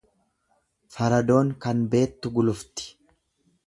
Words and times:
Faradoon 0.95 1.53
kan 1.67 1.87
beettu 1.95 2.35
gulufti. 2.39 2.93